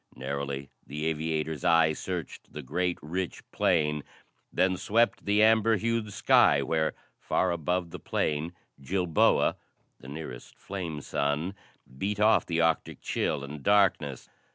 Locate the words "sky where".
6.11-6.95